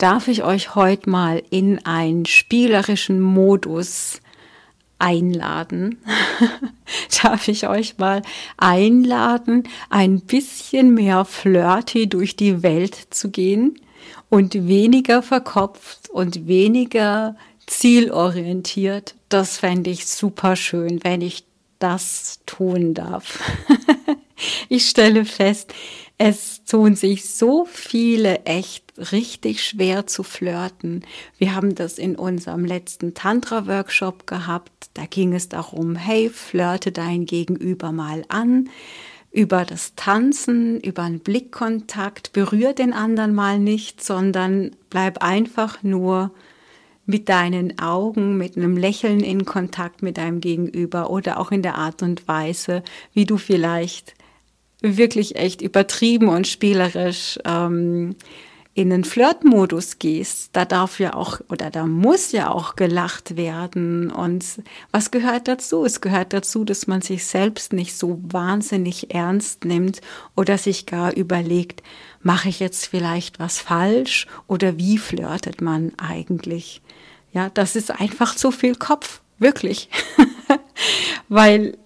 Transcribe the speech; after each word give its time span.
Darf 0.00 0.28
ich 0.28 0.42
euch 0.42 0.74
heute 0.74 1.10
mal 1.10 1.42
in 1.50 1.84
einen 1.84 2.24
spielerischen 2.24 3.20
Modus 3.20 4.20
einladen. 4.98 5.98
darf 7.22 7.48
ich 7.48 7.68
euch 7.68 7.98
mal 7.98 8.22
einladen, 8.56 9.64
ein 9.90 10.20
bisschen 10.20 10.94
mehr 10.94 11.24
flirty 11.24 12.08
durch 12.08 12.34
die 12.34 12.62
Welt 12.62 13.08
zu 13.10 13.30
gehen 13.30 13.78
und 14.28 14.54
weniger 14.66 15.22
verkopft 15.22 16.08
und 16.10 16.46
weniger 16.46 17.36
zielorientiert. 17.66 19.14
Das 19.28 19.58
fände 19.58 19.90
ich 19.90 20.06
super 20.06 20.56
schön, 20.56 21.04
wenn 21.04 21.20
ich 21.20 21.44
das 21.78 22.40
tun 22.46 22.94
darf. 22.94 23.38
ich 24.68 24.88
stelle 24.88 25.24
fest, 25.24 25.74
es 26.22 26.64
tun 26.64 26.96
sich 26.96 27.30
so 27.30 27.64
viele 27.64 28.44
echt 28.44 28.84
richtig 29.10 29.64
schwer 29.64 30.06
zu 30.06 30.22
flirten. 30.22 31.02
Wir 31.38 31.54
haben 31.54 31.74
das 31.74 31.96
in 31.98 32.14
unserem 32.14 32.66
letzten 32.66 33.14
Tantra-Workshop 33.14 34.26
gehabt. 34.26 34.90
Da 34.92 35.06
ging 35.06 35.32
es 35.32 35.48
darum, 35.48 35.96
hey, 35.96 36.28
flirte 36.28 36.92
dein 36.92 37.24
Gegenüber 37.24 37.90
mal 37.90 38.24
an. 38.28 38.68
Über 39.32 39.64
das 39.64 39.94
Tanzen, 39.94 40.78
über 40.80 41.04
einen 41.04 41.20
Blickkontakt, 41.20 42.34
berühr 42.34 42.74
den 42.74 42.92
anderen 42.92 43.34
mal 43.34 43.58
nicht, 43.58 44.04
sondern 44.04 44.72
bleib 44.90 45.22
einfach 45.22 45.82
nur 45.82 46.32
mit 47.06 47.28
deinen 47.28 47.78
Augen, 47.78 48.36
mit 48.36 48.58
einem 48.58 48.76
Lächeln 48.76 49.20
in 49.20 49.46
Kontakt 49.46 50.02
mit 50.02 50.18
deinem 50.18 50.40
Gegenüber 50.40 51.08
oder 51.10 51.40
auch 51.40 51.50
in 51.50 51.62
der 51.62 51.76
Art 51.76 52.02
und 52.02 52.28
Weise, 52.28 52.82
wie 53.14 53.24
du 53.24 53.38
vielleicht 53.38 54.14
wirklich 54.82 55.36
echt 55.36 55.62
übertrieben 55.62 56.28
und 56.28 56.46
spielerisch 56.46 57.38
ähm, 57.44 58.16
in 58.72 58.90
den 58.90 59.04
Flirtmodus 59.04 59.98
gehst, 59.98 60.50
da 60.52 60.64
darf 60.64 61.00
ja 61.00 61.14
auch 61.14 61.40
oder 61.48 61.70
da 61.70 61.86
muss 61.86 62.30
ja 62.32 62.50
auch 62.50 62.76
gelacht 62.76 63.36
werden. 63.36 64.10
Und 64.10 64.44
was 64.92 65.10
gehört 65.10 65.48
dazu? 65.48 65.84
Es 65.84 66.00
gehört 66.00 66.32
dazu, 66.32 66.64
dass 66.64 66.86
man 66.86 67.02
sich 67.02 67.26
selbst 67.26 67.72
nicht 67.72 67.96
so 67.96 68.18
wahnsinnig 68.22 69.12
ernst 69.12 69.64
nimmt 69.64 70.00
oder 70.36 70.56
sich 70.56 70.86
gar 70.86 71.12
überlegt, 71.14 71.82
mache 72.22 72.48
ich 72.48 72.60
jetzt 72.60 72.86
vielleicht 72.86 73.40
was 73.40 73.58
falsch 73.58 74.26
oder 74.46 74.78
wie 74.78 74.98
flirtet 74.98 75.60
man 75.60 75.92
eigentlich? 75.98 76.80
Ja, 77.32 77.50
das 77.50 77.76
ist 77.76 77.90
einfach 77.90 78.36
zu 78.36 78.52
viel 78.52 78.76
Kopf, 78.76 79.20
wirklich. 79.38 79.88
Weil 81.28 81.76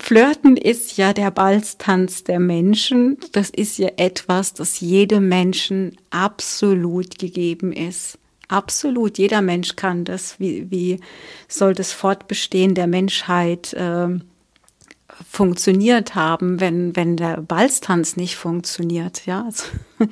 Flirten 0.00 0.56
ist 0.56 0.96
ja 0.96 1.12
der 1.12 1.30
Balztanz 1.30 2.24
der 2.24 2.40
Menschen. 2.40 3.18
Das 3.32 3.50
ist 3.50 3.78
ja 3.78 3.90
etwas, 3.96 4.54
das 4.54 4.80
jedem 4.80 5.28
Menschen 5.28 5.96
absolut 6.10 7.18
gegeben 7.18 7.72
ist. 7.72 8.18
Absolut, 8.48 9.18
jeder 9.18 9.42
Mensch 9.42 9.76
kann 9.76 10.04
das. 10.04 10.38
Wie, 10.38 10.70
wie 10.70 11.00
soll 11.48 11.74
das 11.74 11.92
Fortbestehen 11.92 12.74
der 12.74 12.86
Menschheit 12.86 13.72
äh, 13.72 14.08
funktioniert 15.30 16.14
haben, 16.14 16.60
wenn, 16.60 16.94
wenn 16.94 17.16
der 17.16 17.40
Balztanz 17.40 18.16
nicht 18.16 18.36
funktioniert? 18.36 19.26
Ja, 19.26 19.44
also, 19.44 19.64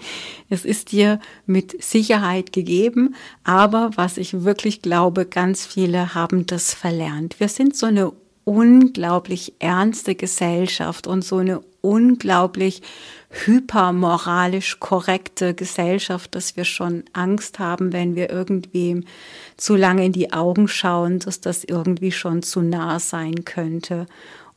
es 0.48 0.64
ist 0.64 0.92
dir 0.92 1.20
mit 1.46 1.82
Sicherheit 1.82 2.52
gegeben, 2.52 3.14
aber 3.44 3.90
was 3.96 4.16
ich 4.16 4.44
wirklich 4.44 4.82
glaube, 4.82 5.26
ganz 5.26 5.66
viele 5.66 6.14
haben 6.14 6.46
das 6.46 6.74
verlernt. 6.74 7.38
Wir 7.38 7.48
sind 7.48 7.76
so 7.76 7.86
eine 7.86 8.12
unglaublich 8.44 9.54
ernste 9.58 10.14
Gesellschaft 10.14 11.06
und 11.06 11.24
so 11.24 11.38
eine 11.38 11.60
unglaublich 11.80 12.82
hypermoralisch 13.30 14.78
korrekte 14.78 15.54
Gesellschaft, 15.54 16.34
dass 16.34 16.56
wir 16.56 16.64
schon 16.64 17.04
Angst 17.12 17.58
haben, 17.58 17.92
wenn 17.92 18.14
wir 18.14 18.30
irgendwem 18.30 19.04
zu 19.56 19.74
lange 19.74 20.04
in 20.04 20.12
die 20.12 20.32
Augen 20.32 20.68
schauen, 20.68 21.18
dass 21.18 21.40
das 21.40 21.64
irgendwie 21.64 22.12
schon 22.12 22.42
zu 22.42 22.60
nah 22.60 22.98
sein 22.98 23.44
könnte. 23.44 24.06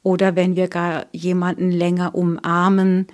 Oder 0.03 0.35
wenn 0.35 0.55
wir 0.55 0.67
gar 0.67 1.07
jemanden 1.11 1.71
länger 1.71 2.13
umarmen 2.15 3.07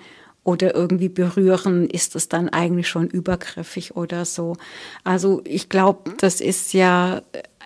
oder 0.44 0.74
irgendwie 0.74 1.10
berühren, 1.10 1.88
ist 1.90 2.16
es 2.16 2.28
dann 2.28 2.50
eigentlich 2.50 2.90
schon 2.90 3.08
übergriffig 3.08 3.96
oder 3.96 4.26
so. 4.26 4.58
Also 5.04 5.42
ich 5.46 5.70
glaube, 5.70 6.12
das 6.18 6.42
ist 6.42 6.74
ja 6.74 7.22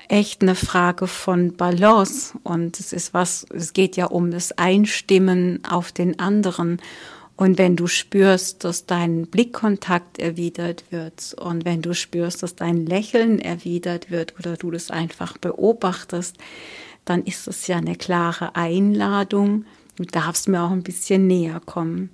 echt 0.08 0.42
eine 0.42 0.56
Frage 0.56 1.08
von 1.08 1.56
Balance 1.56 2.38
und 2.44 2.80
es 2.80 2.94
ist 2.94 3.14
was, 3.14 3.46
es 3.54 3.74
geht 3.74 3.96
ja 3.98 4.06
um 4.06 4.32
das 4.32 4.52
Einstimmen 4.54 5.64
auf 5.64 5.92
den 5.92 6.20
anderen. 6.20 6.80
Und 7.38 7.58
wenn 7.58 7.76
du 7.76 7.88
spürst, 7.88 8.64
dass 8.64 8.86
dein 8.86 9.28
Blickkontakt 9.28 10.20
erwidert 10.20 10.86
wird 10.90 11.36
und 11.38 11.66
wenn 11.66 11.82
du 11.82 11.94
spürst, 11.94 12.44
dass 12.44 12.56
dein 12.56 12.86
Lächeln 12.86 13.40
erwidert 13.40 14.10
wird 14.10 14.36
oder 14.40 14.56
du 14.56 14.72
das 14.72 14.90
einfach 14.90 15.38
beobachtest, 15.38 16.38
dann 17.04 17.24
ist 17.24 17.48
es 17.48 17.68
ja 17.68 17.78
eine 17.78 17.96
klare 17.96 18.56
Einladung. 18.56 19.66
Du 19.98 20.04
darfst 20.04 20.48
mir 20.48 20.62
auch 20.64 20.72
ein 20.72 20.84
bisschen 20.84 21.28
näher 21.28 21.62
kommen. 21.66 22.10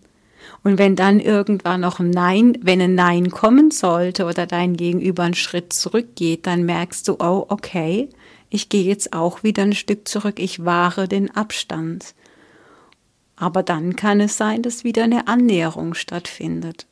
Und 0.64 0.78
wenn 0.78 0.96
dann 0.96 1.20
irgendwann 1.20 1.82
noch 1.82 2.00
ein 2.00 2.10
Nein, 2.10 2.58
wenn 2.62 2.82
ein 2.82 2.96
Nein 2.96 3.32
kommen 3.32 3.72
sollte 3.72 4.26
oder 4.26 4.46
dein 4.46 4.76
Gegenüber 4.76 5.24
einen 5.24 5.34
Schritt 5.34 5.74
zurückgeht, 5.74 6.46
dann 6.46 6.64
merkst 6.64 7.08
du, 7.08 7.18
oh, 7.20 7.46
okay, 7.50 8.10
ich 8.50 8.70
gehe 8.70 8.84
jetzt 8.84 9.14
auch 9.14 9.44
wieder 9.44 9.64
ein 9.64 9.74
Stück 9.74 10.08
zurück, 10.08 10.40
ich 10.40 10.66
wahre 10.66 11.08
den 11.08 11.32
Abstand. 11.32 12.14
Aber 13.36 13.64
dann 13.64 13.96
kann 13.96 14.20
es 14.22 14.38
sein, 14.38 14.62
dass 14.62 14.84
wieder 14.84 15.04
eine 15.04 15.28
Annäherung 15.28 15.94
stattfindet. 15.94 16.86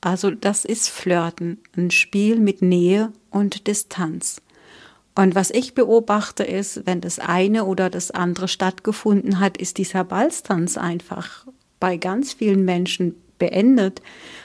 Also 0.00 0.30
das 0.30 0.64
ist 0.64 0.88
Flirten, 0.88 1.58
ein 1.76 1.90
Spiel 1.90 2.38
mit 2.38 2.62
Nähe 2.62 3.12
und 3.30 3.66
Distanz. 3.66 4.42
Und 5.14 5.34
was 5.34 5.50
ich 5.50 5.74
beobachte 5.74 6.42
ist, 6.44 6.86
wenn 6.86 7.00
das 7.00 7.18
eine 7.18 7.64
oder 7.64 7.90
das 7.90 8.10
andere 8.10 8.48
stattgefunden 8.48 9.40
hat, 9.40 9.56
ist 9.56 9.78
dieser 9.78 10.04
Ballstanz 10.04 10.76
einfach 10.76 11.46
bei 11.82 11.96
ganz 11.96 12.34
vielen 12.34 12.64
Menschen 12.64 13.16
beendet, 13.40 14.02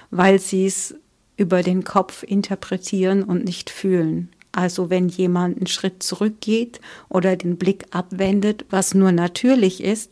weil 0.09 0.39
sie 0.39 0.65
es 0.65 0.95
über 1.35 1.61
den 1.61 1.83
Kopf 1.83 2.23
interpretieren 2.23 3.21
und 3.21 3.45
nicht 3.45 3.69
fühlen. 3.69 4.29
Also 4.51 4.89
wenn 4.89 5.07
jemand 5.07 5.57
einen 5.57 5.67
Schritt 5.67 6.01
zurückgeht 6.01 6.81
oder 7.09 7.35
den 7.35 7.57
Blick 7.57 7.85
abwendet, 7.91 8.65
was 8.71 8.95
nur 8.95 9.11
natürlich 9.11 9.83
ist, 9.83 10.11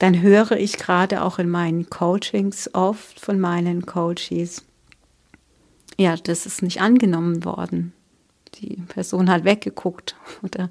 dann 0.00 0.22
höre 0.22 0.50
ich 0.56 0.76
gerade 0.76 1.22
auch 1.22 1.38
in 1.38 1.48
meinen 1.48 1.88
Coachings 1.88 2.68
oft 2.74 3.20
von 3.20 3.38
meinen 3.38 3.86
Coaches, 3.86 4.64
ja, 5.98 6.16
das 6.16 6.46
ist 6.46 6.62
nicht 6.62 6.80
angenommen 6.80 7.44
worden. 7.44 7.92
Die 8.56 8.74
Person 8.88 9.30
hat 9.30 9.44
weggeguckt 9.44 10.16
oder 10.42 10.68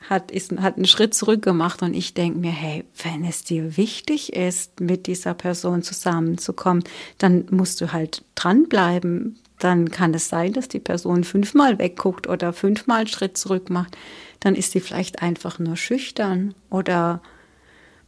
hat, 0.00 0.30
ist, 0.30 0.52
hat 0.58 0.76
einen 0.76 0.86
Schritt 0.86 1.14
zurück 1.14 1.42
gemacht 1.42 1.82
und 1.82 1.94
ich 1.94 2.14
denke 2.14 2.38
mir, 2.38 2.52
hey, 2.52 2.84
wenn 3.02 3.24
es 3.24 3.44
dir 3.44 3.76
wichtig 3.76 4.32
ist, 4.32 4.80
mit 4.80 5.06
dieser 5.06 5.34
Person 5.34 5.82
zusammenzukommen, 5.82 6.84
dann 7.18 7.46
musst 7.50 7.80
du 7.80 7.92
halt 7.92 8.24
dranbleiben. 8.34 9.38
Dann 9.58 9.90
kann 9.90 10.14
es 10.14 10.28
sein, 10.28 10.52
dass 10.52 10.68
die 10.68 10.78
Person 10.78 11.24
fünfmal 11.24 11.78
wegguckt 11.78 12.28
oder 12.28 12.52
fünfmal 12.52 13.08
Schritt 13.08 13.36
zurück 13.36 13.70
macht. 13.70 13.96
Dann 14.40 14.54
ist 14.54 14.72
sie 14.72 14.80
vielleicht 14.80 15.20
einfach 15.20 15.58
nur 15.58 15.76
schüchtern 15.76 16.54
oder 16.70 17.20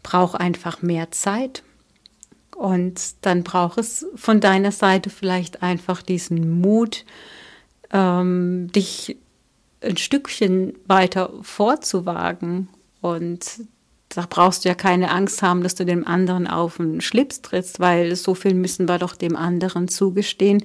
braucht 0.02 0.40
einfach 0.40 0.82
mehr 0.82 1.10
Zeit. 1.10 1.64
Und 2.56 3.00
dann 3.22 3.42
braucht 3.42 3.78
es 3.78 4.06
von 4.14 4.40
deiner 4.40 4.70
Seite 4.70 5.10
vielleicht 5.10 5.62
einfach 5.62 6.02
diesen 6.02 6.60
Mut, 6.60 7.04
ähm, 7.92 8.70
dich 8.72 9.16
ein 9.82 9.96
Stückchen 9.96 10.74
weiter 10.86 11.32
vorzuwagen. 11.42 12.68
Und 13.00 13.46
da 14.10 14.26
brauchst 14.28 14.64
du 14.64 14.68
ja 14.68 14.74
keine 14.74 15.10
Angst 15.10 15.42
haben, 15.42 15.62
dass 15.62 15.74
du 15.74 15.84
dem 15.84 16.06
anderen 16.06 16.46
auf 16.46 16.76
den 16.76 17.00
Schlips 17.00 17.42
trittst, 17.42 17.80
weil 17.80 18.14
so 18.16 18.34
viel 18.34 18.54
müssen 18.54 18.88
wir 18.88 18.98
doch 18.98 19.14
dem 19.14 19.36
anderen 19.36 19.88
zugestehen, 19.88 20.64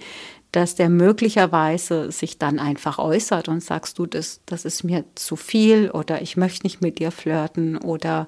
dass 0.51 0.75
der 0.75 0.89
möglicherweise 0.89 2.11
sich 2.11 2.39
dann 2.39 2.59
einfach 2.59 2.97
äußert 2.97 3.49
und 3.49 3.61
sagst 3.61 3.99
du, 3.99 4.05
das, 4.05 4.41
das 4.45 4.63
ist 4.65 4.83
mir 4.83 5.03
zu 5.15 5.35
viel 5.35 5.91
oder 5.91 6.21
ich 6.21 6.37
möchte 6.37 6.63
nicht 6.63 6.81
mit 6.81 6.99
dir 6.99 7.11
flirten 7.11 7.77
oder 7.77 8.27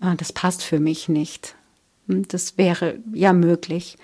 äh, 0.00 0.16
das 0.16 0.32
passt 0.32 0.62
für 0.62 0.80
mich 0.80 1.08
nicht. 1.08 1.54
Hm, 2.08 2.26
das 2.28 2.56
wäre 2.56 2.98
ja 3.12 3.32
möglich. 3.32 3.98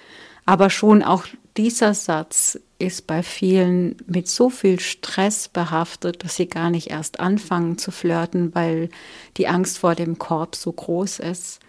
Aber 0.47 0.71
schon 0.71 1.03
auch 1.03 1.27
dieser 1.57 1.93
Satz 1.93 2.59
ist 2.79 3.07
bei 3.07 3.23
vielen 3.23 3.97
mit 4.07 4.29
so 4.29 4.49
viel 4.51 4.79
Stress 4.81 5.49
behaftet, 5.49 6.23
dass 6.23 6.37
sie 6.37 6.47
gar 6.47 6.71
nicht 6.71 6.91
erst 6.91 7.21
anfangen 7.21 7.79
zu 7.79 7.91
flirten, 7.91 8.55
weil 8.55 8.89
die 9.37 9.49
Angst 9.49 9.79
vor 9.79 9.95
dem 9.95 10.19
Korb 10.19 10.55
so 10.55 10.73
groß 10.73 11.19
ist. 11.21 11.61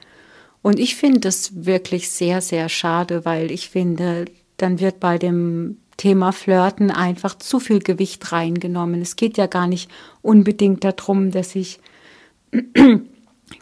Und 0.61 0.79
ich 0.79 0.95
finde 0.95 1.21
das 1.21 1.65
wirklich 1.65 2.11
sehr, 2.11 2.41
sehr 2.41 2.69
schade, 2.69 3.25
weil 3.25 3.51
ich 3.51 3.69
finde, 3.69 4.25
dann 4.57 4.79
wird 4.79 4.99
bei 4.99 5.17
dem 5.17 5.77
Thema 5.95 6.31
Flirten 6.31 6.91
einfach 6.91 7.37
zu 7.37 7.59
viel 7.59 7.79
Gewicht 7.79 8.31
reingenommen. 8.31 9.01
Es 9.01 9.15
geht 9.15 9.37
ja 9.37 9.47
gar 9.47 9.67
nicht 9.67 9.89
unbedingt 10.21 10.83
darum, 10.83 11.31
dass 11.31 11.55
ich 11.55 11.79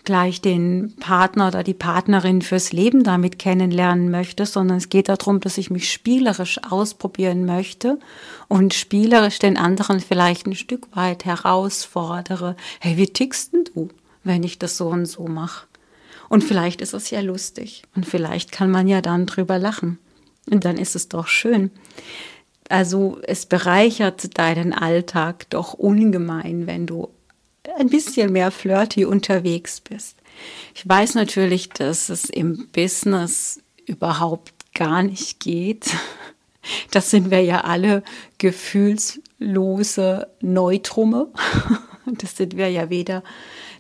gleich 0.04 0.42
den 0.42 0.96
Partner 1.00 1.50
oder 1.50 1.64
die 1.64 1.74
Partnerin 1.74 2.42
fürs 2.42 2.74
Leben 2.74 3.04
damit 3.04 3.40
kennenlernen 3.40 4.10
möchte, 4.10 4.46
sondern 4.46 4.78
es 4.78 4.90
geht 4.90 5.10
darum, 5.10 5.40
dass 5.40 5.58
ich 5.58 5.70
mich 5.70 5.92
spielerisch 5.92 6.60
ausprobieren 6.70 7.46
möchte 7.46 8.00
und 8.48 8.74
spielerisch 8.74 9.40
den 9.40 9.58
anderen 9.58 10.00
vielleicht 10.00 10.48
ein 10.48 10.56
Stück 10.56 10.96
weit 10.96 11.26
herausfordere. 11.26 12.56
Hey, 12.80 12.98
wie 12.98 13.08
tickst 13.08 13.54
denn 13.54 13.66
du, 13.74 13.90
wenn 14.24 14.44
ich 14.44 14.60
das 14.60 14.78
so 14.78 14.88
und 14.88 15.06
so 15.06 15.28
mache? 15.28 15.68
Und 16.30 16.44
vielleicht 16.44 16.82
ist 16.82 16.94
es 16.94 17.12
ja 17.12 17.22
lustig 17.22 17.84
und 17.96 18.06
vielleicht 18.06 18.52
kann 18.52 18.72
man 18.72 18.88
ja 18.88 19.02
dann 19.02 19.26
drüber 19.26 19.60
lachen. 19.60 20.00
Und 20.50 20.66
dann 20.66 20.78
ist 20.78 20.96
es 20.96 21.10
doch 21.10 21.28
schön. 21.28 21.72
Also 22.70 23.20
es 23.24 23.46
bereichert 23.46 24.38
deinen 24.38 24.74
Alltag 24.74 25.50
doch 25.52 25.74
ungemein, 25.74 26.66
wenn 26.66 26.88
du 26.88 27.10
ein 27.78 27.90
bisschen 27.90 28.32
mehr 28.32 28.52
flirty 28.52 29.06
unterwegs 29.06 29.82
bist. 29.82 30.18
Ich 30.74 30.88
weiß 30.88 31.16
natürlich, 31.16 31.70
dass 31.70 32.10
es 32.10 32.26
im 32.30 32.68
Business 32.72 33.62
überhaupt 33.86 34.54
gar 34.74 35.04
nicht 35.04 35.40
geht. 35.40 35.88
Das 36.90 37.12
sind 37.12 37.30
wir 37.30 37.42
ja 37.44 37.62
alle 37.62 38.02
gefühlslose 38.40 40.28
Neutrumme. 40.42 41.28
Das 42.08 42.38
sind 42.38 42.58
wir 42.58 42.70
ja 42.70 42.90
weder 42.92 43.24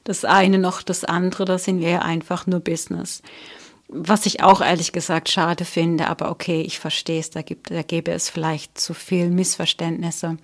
das 0.06 0.24
eine 0.24 0.60
noch 0.60 0.82
das 0.82 1.04
andere, 1.04 1.46
das 1.46 1.66
sind 1.66 1.82
wir 1.82 1.90
ja 1.90 2.00
einfach 2.00 2.48
nur 2.48 2.62
Business. 2.62 3.22
Was 3.88 4.26
ich 4.26 4.42
auch 4.42 4.62
ehrlich 4.62 4.94
gesagt 4.94 5.30
schade 5.30 5.66
finde, 5.66 6.08
aber 6.08 6.32
okay, 6.32 6.62
ich 6.62 6.80
verstehe 6.80 7.20
es, 7.20 7.32
da, 7.32 7.42
gibt, 7.42 7.72
da 7.72 7.82
gäbe 7.82 8.12
es 8.12 8.30
vielleicht 8.30 8.80
zu 8.80 8.94
viel 8.94 9.30
Missverständnisse. 9.30 10.38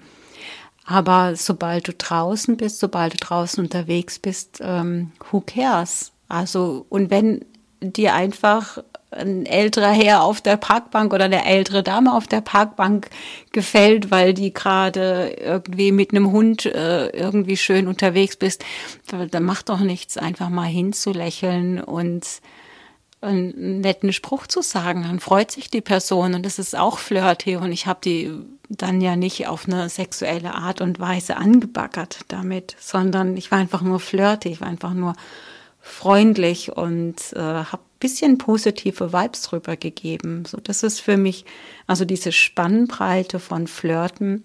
Aber 0.92 1.38
sobald 1.38 1.88
du 1.88 1.94
draußen 1.94 2.58
bist, 2.58 2.80
sobald 2.80 3.14
du 3.14 3.18
draußen 3.18 3.64
unterwegs 3.64 4.20
bist, 4.20 4.60
ähm, 4.62 5.14
who 5.32 5.40
cares? 5.40 6.12
Also, 6.28 6.86
und 6.90 7.10
wenn 7.10 7.46
dir 7.80 8.14
einfach 8.14 8.80
ein 9.10 9.46
älterer 9.46 9.92
Herr 9.92 10.22
auf 10.24 10.42
der 10.42 10.58
Parkbank 10.58 11.14
oder 11.14 11.26
eine 11.26 11.46
ältere 11.46 11.82
Dame 11.82 12.14
auf 12.14 12.28
der 12.28 12.42
Parkbank 12.42 13.10
gefällt, 13.54 14.12
weil 14.12 14.34
die 14.34 14.52
gerade 14.52 15.34
irgendwie 15.40 15.94
mit 15.94 16.12
einem 16.12 16.34
Hund 16.34 16.66
äh, 16.66 17.08
irgendwie 17.08 17.56
schön 17.56 17.88
unterwegs 17.88 18.36
bist, 18.36 18.66
dann 19.08 19.44
macht 19.44 19.70
doch 19.70 19.80
nichts, 19.80 20.18
einfach 20.18 20.50
mal 20.50 20.68
hinzulächeln 20.68 21.82
und 21.82 22.26
einen 23.22 23.82
netten 23.82 24.14
Spruch 24.14 24.48
zu 24.48 24.62
sagen, 24.62 25.04
dann 25.04 25.20
freut 25.20 25.52
sich 25.52 25.70
die 25.70 25.82
Person 25.82 26.34
und 26.34 26.46
das 26.46 26.60
ist 26.60 26.76
auch 26.76 26.98
flirty 26.98 27.56
und 27.56 27.72
ich 27.72 27.86
habe 27.86 28.00
die 28.04 28.32
dann 28.68 29.02
ja 29.02 29.16
nicht 29.16 29.48
auf 29.48 29.68
eine 29.68 29.90
sexuelle 29.90 30.56
Art 30.56 30.82
und 30.82 31.00
Weise 31.00 31.38
angebaggert 31.38 32.22
damit, 32.30 32.76
sondern 32.80 33.38
ich 33.38 33.52
war 33.52 33.60
einfach 33.60 33.82
nur 33.82 34.00
flirty, 34.00 34.50
ich 34.50 34.62
war 34.62 34.68
einfach 34.68 34.94
nur 34.94 35.14
freundlich 35.80 36.72
und 36.76 37.34
äh, 37.34 37.40
habe 37.40 37.82
bisschen 38.02 38.38
positive 38.38 39.14
Vibes 39.14 39.44
drüber 39.44 39.78
gegeben. 39.78 40.44
So, 40.46 40.58
das 40.58 40.84
ist 40.84 41.00
für 41.00 41.16
mich, 41.16 41.46
also 41.88 42.04
diese 42.04 42.34
Spannbreite 42.34 43.40
von 43.40 43.68
Flirten 43.68 44.44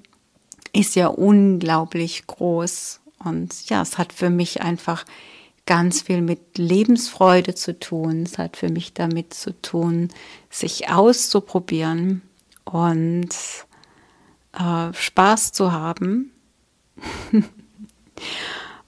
ist 0.73 0.95
ja 0.95 1.09
unglaublich 1.09 2.27
groß 2.27 3.01
und 3.25 3.69
ja, 3.69 3.83
es 3.83 3.99
hat 3.99 4.13
für 4.13 4.31
mich 4.31 4.61
einfach 4.61 5.05
ganz 5.67 6.03
viel 6.03 6.23
mit 6.23 6.59
Lebensfreude 6.59 7.55
zu 7.55 7.79
tun. 7.79 8.23
Es 8.23 8.39
hat 8.39 8.57
für 8.57 8.71
mich 8.71 8.95
damit 8.95 9.35
zu 9.35 9.61
tun, 9.61 10.09
sich 10.49 10.89
auszuprobieren 10.89 12.23
und 12.65 13.29
äh, 14.53 14.93
Spaß 14.93 15.53
zu 15.53 15.73
haben. 15.73 16.31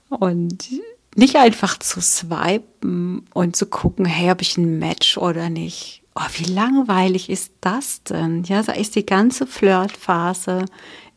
und 0.09 0.69
nicht 1.15 1.35
einfach 1.35 1.77
zu 1.79 2.01
swipen 2.01 3.25
und 3.33 3.55
zu 3.55 3.65
gucken, 3.65 4.05
hey, 4.05 4.29
habe 4.29 4.41
ich 4.41 4.57
ein 4.57 4.79
Match 4.79 5.17
oder 5.17 5.49
nicht. 5.49 6.03
Oh, 6.15 6.27
wie 6.37 6.51
langweilig 6.51 7.29
ist 7.29 7.53
das 7.61 8.03
denn? 8.03 8.43
Ja, 8.43 8.63
da 8.63 8.73
ist 8.73 8.95
die 8.95 9.05
ganze 9.05 9.45
Flirtphase 9.45 10.65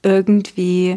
irgendwie 0.02 0.96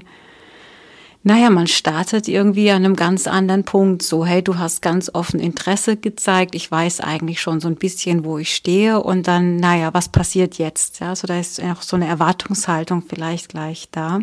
naja, 1.27 1.50
man 1.50 1.66
startet 1.66 2.27
irgendwie 2.27 2.69
an 2.69 2.86
einem 2.86 2.95
ganz 2.95 3.25
anderen 3.25 3.63
Punkt. 3.63 4.04
So, 4.04 4.27
hey, 4.27 4.44
du 4.44 4.60
hast 4.60 4.83
ganz 4.83 5.10
offen 5.12 5.39
Interesse 5.39 5.98
gezeigt. 5.98 6.54
Ich 6.54 6.69
weiß 6.69 7.00
eigentlich 7.00 7.42
schon 7.42 7.60
so 7.60 7.68
ein 7.68 7.77
bisschen, 7.77 8.24
wo 8.24 8.38
ich 8.38 8.56
stehe. 8.56 9.01
Und 9.01 9.27
dann, 9.27 9.57
naja, 9.57 9.92
was 9.92 10.10
passiert 10.10 10.60
jetzt? 10.60 11.00
Ja, 11.00 11.16
so 11.16 11.25
da 11.25 11.39
ist 11.39 11.60
auch 11.63 11.81
so 11.81 11.95
eine 11.95 12.06
Erwartungshaltung 12.06 13.01
vielleicht 13.01 13.50
gleich 13.50 13.88
da. 13.89 14.19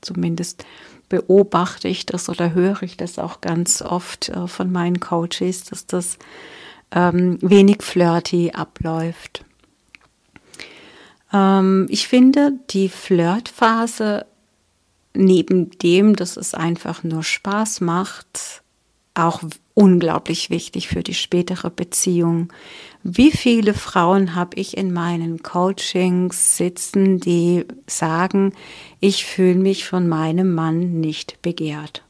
Zumindest 0.00 0.64
beobachte 1.10 1.88
ich 1.88 2.06
das 2.06 2.30
oder 2.30 2.54
höre 2.54 2.82
ich 2.82 2.96
das 2.96 3.18
auch 3.18 3.42
ganz 3.42 3.82
oft 3.82 4.30
äh, 4.30 4.48
von 4.48 4.72
meinen 4.72 4.98
Coaches, 4.98 5.64
dass 5.64 5.84
das 5.84 6.16
ähm, 6.90 7.36
wenig 7.42 7.82
flirty 7.82 8.52
abläuft. 8.52 9.44
Ähm, 11.34 11.86
ich 11.90 12.08
finde, 12.08 12.52
die 12.70 12.88
Flirtphase 12.88 14.24
neben 15.16 15.70
dem, 15.78 16.16
dass 16.16 16.36
es 16.36 16.54
einfach 16.54 17.02
nur 17.02 17.22
Spaß 17.22 17.80
macht, 17.80 18.62
auch 19.14 19.42
unglaublich 19.74 20.50
wichtig 20.50 20.88
für 20.88 21.02
die 21.02 21.14
spätere 21.14 21.70
Beziehung. 21.70 22.52
Wie 23.02 23.30
viele 23.30 23.74
Frauen 23.74 24.34
habe 24.34 24.56
ich 24.58 24.76
in 24.76 24.92
meinen 24.92 25.42
Coachings 25.42 26.56
sitzen, 26.56 27.20
die 27.20 27.64
sagen, 27.86 28.52
ich 29.00 29.24
fühle 29.24 29.56
mich 29.56 29.86
von 29.86 30.08
meinem 30.08 30.54
Mann 30.54 31.00
nicht 31.00 31.40
begehrt. 31.42 32.05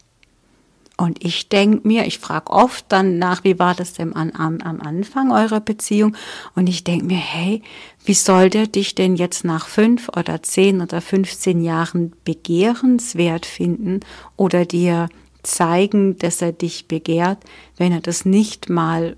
Und 0.98 1.22
ich 1.22 1.50
denke 1.50 1.86
mir, 1.86 2.06
ich 2.06 2.18
frage 2.18 2.50
oft 2.50 2.86
dann 2.88 3.18
nach, 3.18 3.44
wie 3.44 3.58
war 3.58 3.74
das 3.74 3.92
denn 3.92 4.16
am, 4.16 4.30
am, 4.30 4.58
am 4.62 4.80
Anfang 4.80 5.30
eurer 5.30 5.60
Beziehung? 5.60 6.16
Und 6.54 6.68
ich 6.68 6.84
denke 6.84 7.04
mir, 7.04 7.18
hey, 7.18 7.62
wie 8.04 8.14
soll 8.14 8.48
der 8.48 8.66
dich 8.66 8.94
denn 8.94 9.16
jetzt 9.16 9.44
nach 9.44 9.66
fünf 9.66 10.08
oder 10.16 10.42
zehn 10.42 10.80
oder 10.80 11.02
15 11.02 11.62
Jahren 11.62 12.12
begehrenswert 12.24 13.44
finden 13.44 14.00
oder 14.36 14.64
dir 14.64 15.10
zeigen, 15.42 16.16
dass 16.18 16.40
er 16.40 16.52
dich 16.52 16.88
begehrt, 16.88 17.38
wenn 17.76 17.92
er 17.92 18.00
das 18.00 18.24
nicht 18.24 18.70
mal 18.70 19.16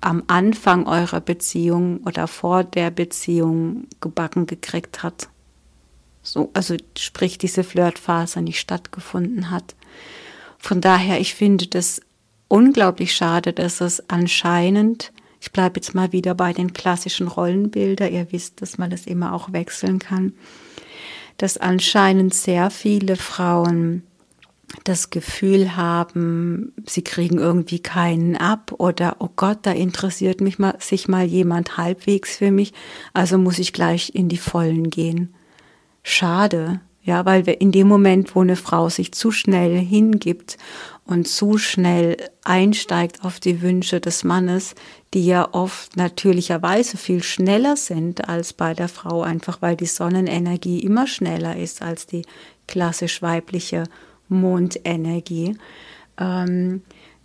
am 0.00 0.22
Anfang 0.28 0.86
eurer 0.86 1.20
Beziehung 1.20 1.98
oder 2.06 2.26
vor 2.26 2.64
der 2.64 2.90
Beziehung 2.90 3.86
gebacken 4.00 4.46
gekriegt 4.46 5.02
hat? 5.02 5.28
So, 6.22 6.50
also 6.54 6.76
sprich, 6.98 7.36
diese 7.38 7.64
Flirtphase 7.64 8.40
nicht 8.40 8.60
stattgefunden 8.60 9.50
hat. 9.50 9.74
Von 10.66 10.80
daher, 10.80 11.20
ich 11.20 11.36
finde 11.36 11.68
das 11.68 12.00
unglaublich 12.48 13.14
schade, 13.14 13.52
dass 13.52 13.80
es 13.80 14.10
anscheinend, 14.10 15.12
ich 15.40 15.52
bleibe 15.52 15.78
jetzt 15.78 15.94
mal 15.94 16.10
wieder 16.10 16.34
bei 16.34 16.52
den 16.52 16.72
klassischen 16.72 17.28
Rollenbildern, 17.28 18.12
ihr 18.12 18.32
wisst, 18.32 18.62
dass 18.62 18.76
man 18.76 18.90
das 18.90 19.06
immer 19.06 19.32
auch 19.32 19.52
wechseln 19.52 20.00
kann, 20.00 20.32
dass 21.36 21.56
anscheinend 21.56 22.34
sehr 22.34 22.70
viele 22.70 23.14
Frauen 23.14 24.02
das 24.82 25.10
Gefühl 25.10 25.76
haben, 25.76 26.72
sie 26.84 27.02
kriegen 27.02 27.38
irgendwie 27.38 27.78
keinen 27.78 28.36
ab 28.36 28.72
oder 28.78 29.18
oh 29.20 29.28
Gott, 29.36 29.58
da 29.62 29.70
interessiert 29.70 30.40
mich 30.40 30.58
mal, 30.58 30.74
sich 30.80 31.06
mal 31.06 31.24
jemand 31.24 31.76
halbwegs 31.76 32.38
für 32.38 32.50
mich, 32.50 32.72
also 33.12 33.38
muss 33.38 33.60
ich 33.60 33.72
gleich 33.72 34.16
in 34.16 34.28
die 34.28 34.36
Vollen 34.36 34.90
gehen. 34.90 35.32
Schade, 36.02 36.80
ja, 37.06 37.24
weil 37.24 37.46
wir 37.46 37.60
in 37.60 37.70
dem 37.70 37.86
Moment, 37.86 38.34
wo 38.34 38.40
eine 38.40 38.56
Frau 38.56 38.88
sich 38.88 39.12
zu 39.12 39.30
schnell 39.30 39.78
hingibt 39.78 40.58
und 41.04 41.28
zu 41.28 41.56
schnell 41.56 42.16
einsteigt 42.42 43.24
auf 43.24 43.38
die 43.38 43.62
Wünsche 43.62 44.00
des 44.00 44.24
Mannes, 44.24 44.74
die 45.14 45.24
ja 45.24 45.54
oft 45.54 45.96
natürlicherweise 45.96 46.96
viel 46.96 47.22
schneller 47.22 47.76
sind 47.76 48.28
als 48.28 48.52
bei 48.52 48.74
der 48.74 48.88
Frau, 48.88 49.22
einfach 49.22 49.62
weil 49.62 49.76
die 49.76 49.86
Sonnenenergie 49.86 50.80
immer 50.80 51.06
schneller 51.06 51.56
ist 51.56 51.80
als 51.80 52.06
die 52.08 52.22
klassisch 52.66 53.22
weibliche 53.22 53.84
Mondenergie, 54.28 55.56
ähm, 56.18 56.82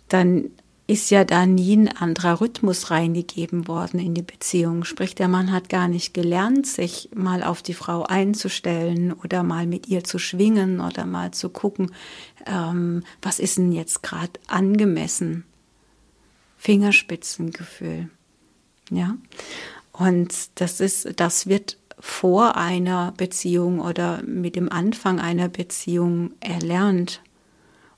dann 0.08 0.52
ist 0.86 1.10
ja 1.10 1.24
da 1.24 1.46
nie 1.46 1.76
ein 1.76 1.88
anderer 1.88 2.40
Rhythmus 2.40 2.90
reingegeben 2.90 3.68
worden 3.68 4.00
in 4.00 4.14
die 4.14 4.22
Beziehung. 4.22 4.84
Sprich, 4.84 5.14
der 5.14 5.28
Mann 5.28 5.52
hat 5.52 5.68
gar 5.68 5.88
nicht 5.88 6.12
gelernt, 6.12 6.66
sich 6.66 7.08
mal 7.14 7.42
auf 7.42 7.62
die 7.62 7.74
Frau 7.74 8.02
einzustellen 8.02 9.12
oder 9.12 9.42
mal 9.42 9.66
mit 9.66 9.88
ihr 9.88 10.04
zu 10.04 10.18
schwingen 10.18 10.80
oder 10.80 11.06
mal 11.06 11.30
zu 11.30 11.48
gucken, 11.50 11.92
ähm, 12.46 13.04
was 13.22 13.38
ist 13.38 13.58
denn 13.58 13.72
jetzt 13.72 14.02
gerade 14.02 14.32
angemessen. 14.48 15.44
Fingerspitzengefühl. 16.58 18.08
Ja. 18.90 19.16
Und 19.92 20.60
das 20.60 20.80
ist, 20.80 21.08
das 21.16 21.46
wird 21.46 21.76
vor 21.98 22.56
einer 22.56 23.12
Beziehung 23.16 23.80
oder 23.80 24.22
mit 24.24 24.56
dem 24.56 24.70
Anfang 24.70 25.20
einer 25.20 25.48
Beziehung 25.48 26.32
erlernt. 26.40 27.20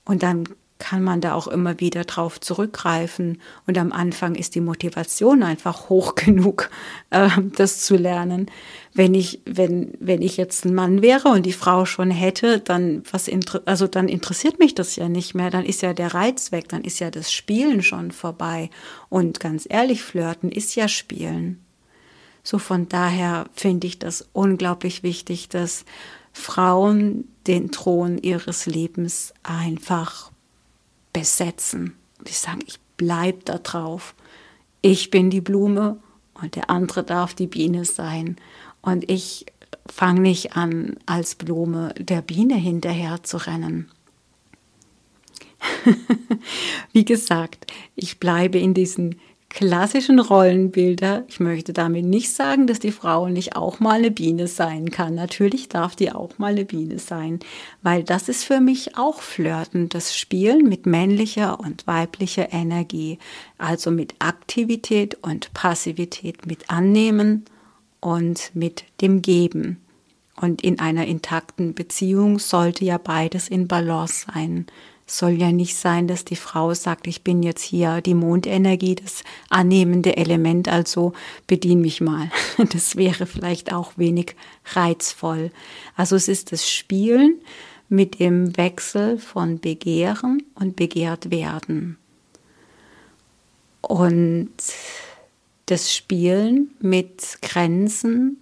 Und 0.04 0.22
dann 0.22 0.44
kann 0.78 1.02
man 1.02 1.20
da 1.20 1.34
auch 1.34 1.46
immer 1.46 1.78
wieder 1.78 2.04
drauf 2.04 2.40
zurückgreifen. 2.40 3.40
Und 3.66 3.78
am 3.78 3.92
Anfang 3.92 4.34
ist 4.34 4.54
die 4.54 4.60
Motivation 4.60 5.42
einfach 5.42 5.88
hoch 5.88 6.14
genug, 6.16 6.70
äh, 7.10 7.28
das 7.56 7.84
zu 7.84 7.96
lernen. 7.96 8.50
Wenn 8.92 9.14
ich, 9.14 9.40
wenn, 9.44 9.92
wenn 10.00 10.22
ich 10.22 10.36
jetzt 10.36 10.64
ein 10.64 10.74
Mann 10.74 11.00
wäre 11.00 11.28
und 11.28 11.46
die 11.46 11.52
Frau 11.52 11.84
schon 11.84 12.10
hätte, 12.10 12.60
dann 12.60 13.02
was, 13.10 13.30
also 13.66 13.86
dann 13.86 14.08
interessiert 14.08 14.58
mich 14.58 14.74
das 14.74 14.96
ja 14.96 15.08
nicht 15.08 15.34
mehr. 15.34 15.50
Dann 15.50 15.64
ist 15.64 15.82
ja 15.82 15.94
der 15.94 16.12
Reiz 16.12 16.52
weg, 16.52 16.68
dann 16.68 16.82
ist 16.82 16.98
ja 16.98 17.10
das 17.10 17.32
Spielen 17.32 17.82
schon 17.82 18.10
vorbei. 18.10 18.70
Und 19.08 19.40
ganz 19.40 19.66
ehrlich, 19.68 20.02
Flirten 20.02 20.50
ist 20.50 20.74
ja 20.74 20.88
Spielen. 20.88 21.64
So 22.42 22.58
von 22.58 22.88
daher 22.88 23.46
finde 23.54 23.86
ich 23.86 23.98
das 23.98 24.28
unglaublich 24.32 25.02
wichtig, 25.02 25.48
dass 25.48 25.84
Frauen 26.32 27.28
den 27.46 27.70
Thron 27.70 28.18
ihres 28.18 28.66
Lebens 28.66 29.32
einfach 29.42 30.30
besetzen. 31.14 31.97
Die 32.28 32.33
sagen, 32.33 32.61
ich 32.66 32.78
bleibe 32.99 33.38
da 33.47 33.56
drauf. 33.56 34.14
Ich 34.83 35.09
bin 35.11 35.30
die 35.30 35.40
Blume 35.40 35.99
und 36.35 36.56
der 36.56 36.68
andere 36.68 37.02
darf 37.02 37.33
die 37.33 37.47
Biene 37.47 37.87
sein. 37.87 38.37
Und 38.83 39.11
ich 39.11 39.47
fange 39.87 40.21
nicht 40.21 40.56
an, 40.56 40.97
als 41.06 41.37
Blume 41.37 41.94
der 41.99 42.21
Biene 42.21 42.56
hinterher 42.56 43.23
zu 43.23 43.38
rennen. 43.38 43.90
Wie 46.92 47.04
gesagt, 47.04 47.73
ich 47.94 48.21
bleibe 48.21 48.59
in 48.59 48.75
diesen 48.75 49.21
klassischen 49.54 50.18
Rollenbilder. 50.18 51.25
Ich 51.28 51.38
möchte 51.38 51.73
damit 51.73 52.04
nicht 52.04 52.32
sagen, 52.32 52.66
dass 52.66 52.80
die 52.80 52.90
Frau 52.90 53.28
nicht 53.28 53.54
auch 53.54 53.78
mal 53.78 53.99
eine 53.99 54.11
Biene 54.11 54.49
sein 54.49 54.90
kann. 54.90 55.14
Natürlich 55.14 55.68
darf 55.68 55.94
die 55.94 56.11
auch 56.11 56.38
mal 56.38 56.52
eine 56.52 56.64
Biene 56.64 56.99
sein, 56.99 57.38
weil 57.80 58.02
das 58.02 58.28
ist 58.28 58.44
für 58.44 58.58
mich 58.58 58.99
auch 58.99 59.23
Flirten, 59.23 59.88
das 59.88 60.16
Spielen 60.16 60.68
mit 60.68 60.87
männlicher 60.87 61.61
und 61.61 61.87
weiblicher 61.87 62.52
Energie, 62.52 63.18
also 63.56 63.92
mit 63.92 64.16
Aktivität 64.18 65.18
und 65.23 65.54
Passivität, 65.54 66.46
mit 66.46 66.68
Annehmen 66.68 67.44
und 68.00 68.50
mit 68.54 68.82
dem 69.00 69.23
Geben. 69.23 69.80
Und 70.34 70.62
in 70.62 70.80
einer 70.80 71.06
intakten 71.06 71.75
Beziehung 71.75 72.40
sollte 72.40 72.84
ja 72.84 72.99
beides 72.99 73.49
in 73.49 73.68
Balance 73.68 74.26
sein 74.34 74.66
soll 75.06 75.32
ja 75.32 75.52
nicht 75.52 75.76
sein, 75.76 76.08
dass 76.08 76.25
die 76.25 76.37
Frau 76.37 76.73
sagt, 76.73 77.06
ich 77.06 77.23
bin 77.23 77.42
jetzt 77.42 77.62
hier 77.62 78.00
die 78.00 78.14
Mondenergie, 78.14 78.94
das 78.94 79.23
annehmende 79.50 80.16
Element, 80.16 80.68
also 80.68 81.12
bedien 81.46 81.80
mich 81.80 82.00
mal. 82.00 82.30
Das 82.73 82.96
wäre 82.96 83.26
vielleicht 83.26 83.73
auch 83.73 83.92
wenig 83.96 84.34
reizvoll. 84.73 85.50
Also 85.96 86.16
es 86.16 86.28
ist 86.28 86.52
das 86.52 86.70
Spielen 86.70 87.40
mit 87.88 88.18
dem 88.18 88.56
Wechsel 88.56 89.18
von 89.18 89.61
Begehren 89.61 90.42
und 90.54 90.76
begehrt 90.76 91.30
werden. 91.30 91.99
Und 93.82 94.52
das 95.66 95.94
Spielen 95.94 96.70
mit 96.80 97.38
Grenzen 97.42 98.38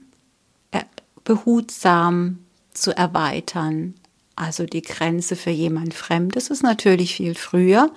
äh, 0.71 0.85
behutsam 1.25 2.39
zu 2.73 2.97
erweitern, 2.97 3.95
also 4.37 4.65
die 4.65 4.83
Grenze 4.83 5.37
für 5.37 5.51
jemand 5.51 5.95
Fremdes 5.95 6.49
ist 6.51 6.63
natürlich 6.63 7.15
viel 7.15 7.35
früher, 7.35 7.91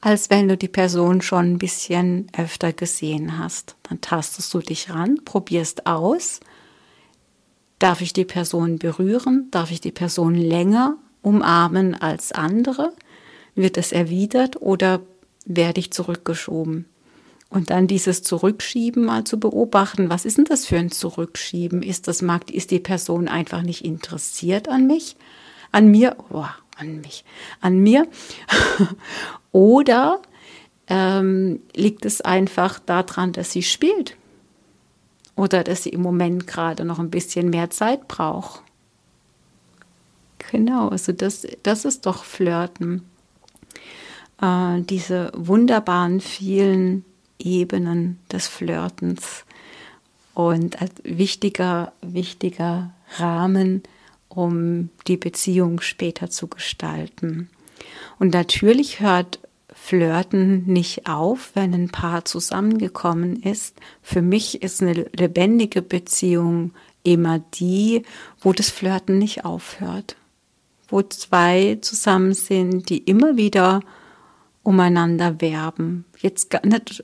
als 0.00 0.30
wenn 0.30 0.48
du 0.48 0.56
die 0.56 0.68
Person 0.68 1.22
schon 1.22 1.52
ein 1.52 1.58
bisschen 1.58 2.28
öfter 2.36 2.72
gesehen 2.72 3.38
hast. 3.38 3.76
Dann 3.84 4.00
tastest 4.00 4.52
du 4.54 4.60
dich 4.60 4.90
ran, 4.90 5.20
probierst 5.24 5.86
aus. 5.86 6.40
Darf 7.78 8.00
ich 8.00 8.12
die 8.12 8.24
Person 8.24 8.78
berühren? 8.78 9.48
Darf 9.50 9.70
ich 9.70 9.80
die 9.80 9.92
Person 9.92 10.34
länger 10.34 10.96
umarmen 11.22 11.94
als 11.94 12.32
andere? 12.32 12.92
Wird 13.54 13.76
es 13.76 13.92
erwidert 13.92 14.60
oder 14.60 15.00
werde 15.44 15.80
ich 15.80 15.92
zurückgeschoben? 15.92 16.86
Und 17.50 17.70
dann 17.70 17.86
dieses 17.86 18.22
Zurückschieben 18.22 19.04
mal 19.06 19.24
zu 19.24 19.40
beobachten. 19.40 20.10
Was 20.10 20.26
ist 20.26 20.36
denn 20.36 20.44
das 20.44 20.66
für 20.66 20.76
ein 20.76 20.90
Zurückschieben? 20.90 21.82
Ist 21.82 22.06
das, 22.06 22.22
ist 22.50 22.70
die 22.70 22.78
Person 22.78 23.26
einfach 23.26 23.62
nicht 23.62 23.84
interessiert 23.84 24.68
an 24.68 24.86
mich? 24.86 25.16
An 25.72 25.88
mir, 25.88 26.16
oh, 26.30 26.44
an 26.76 27.00
mich, 27.00 27.24
an 27.60 27.78
mir. 27.78 28.06
Oder 29.52 30.20
ähm, 30.86 31.60
liegt 31.74 32.04
es 32.04 32.20
einfach 32.20 32.78
daran, 32.78 33.32
dass 33.32 33.52
sie 33.52 33.62
spielt? 33.62 34.16
Oder 35.36 35.62
dass 35.64 35.84
sie 35.84 35.90
im 35.90 36.02
Moment 36.02 36.46
gerade 36.46 36.84
noch 36.84 36.98
ein 36.98 37.10
bisschen 37.10 37.50
mehr 37.50 37.70
Zeit 37.70 38.08
braucht? 38.08 38.62
Genau, 40.50 40.88
also 40.88 41.12
das, 41.12 41.46
das 41.62 41.84
ist 41.84 42.06
doch 42.06 42.24
Flirten. 42.24 43.04
Äh, 44.40 44.80
diese 44.82 45.30
wunderbaren 45.34 46.20
vielen 46.20 47.04
Ebenen 47.38 48.18
des 48.32 48.48
Flirtens 48.48 49.44
und 50.34 50.80
als 50.80 50.92
wichtiger, 51.04 51.92
wichtiger 52.00 52.92
Rahmen 53.16 53.82
um 54.38 54.90
die 55.08 55.16
Beziehung 55.16 55.80
später 55.80 56.30
zu 56.30 56.46
gestalten. 56.46 57.50
Und 58.20 58.34
natürlich 58.34 59.00
hört 59.00 59.40
Flirten 59.72 60.64
nicht 60.64 61.08
auf, 61.08 61.50
wenn 61.54 61.74
ein 61.74 61.88
Paar 61.88 62.24
zusammengekommen 62.24 63.42
ist. 63.42 63.74
Für 64.00 64.22
mich 64.22 64.62
ist 64.62 64.80
eine 64.80 64.92
lebendige 65.12 65.82
Beziehung 65.82 66.72
immer 67.02 67.40
die, 67.54 68.02
wo 68.40 68.52
das 68.52 68.70
Flirten 68.70 69.18
nicht 69.18 69.44
aufhört. 69.44 70.14
Wo 70.86 71.02
zwei 71.02 71.78
zusammen 71.80 72.32
sind, 72.32 72.90
die 72.90 72.98
immer 72.98 73.36
wieder 73.36 73.80
umeinander 74.62 75.40
werben. 75.40 76.04
Jetzt 76.18 76.56
nicht 76.64 77.02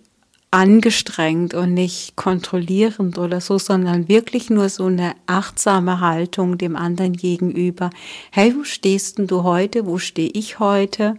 angestrengt 0.54 1.52
und 1.52 1.74
nicht 1.74 2.14
kontrollierend 2.14 3.18
oder 3.18 3.40
so, 3.40 3.58
sondern 3.58 4.08
wirklich 4.08 4.50
nur 4.50 4.68
so 4.68 4.86
eine 4.86 5.16
achtsame 5.26 5.98
Haltung 5.98 6.58
dem 6.58 6.76
anderen 6.76 7.14
gegenüber. 7.14 7.90
Hey, 8.30 8.54
wo 8.56 8.62
stehst 8.62 9.18
denn 9.18 9.26
du 9.26 9.42
heute? 9.42 9.84
Wo 9.84 9.98
stehe 9.98 10.30
ich 10.32 10.60
heute? 10.60 11.16